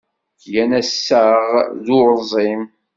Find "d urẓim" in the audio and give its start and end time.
1.85-2.63